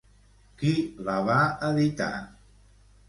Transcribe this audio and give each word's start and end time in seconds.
Qui 0.61 0.71
la 1.09 1.17
va 1.27 1.37
editar? 1.71 2.11